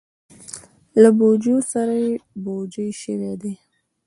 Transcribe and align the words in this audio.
له 1.01 1.09
بوجیو 1.17 1.57
سره 1.71 1.93
بوجۍ 2.43 2.89
شوي 3.01 3.33
دي. 3.41 3.53